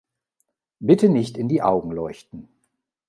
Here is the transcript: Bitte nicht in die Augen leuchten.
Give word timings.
Bitte 0.79 1.09
nicht 1.09 1.37
in 1.37 1.47
die 1.47 1.61
Augen 1.61 1.91
leuchten. 1.91 2.47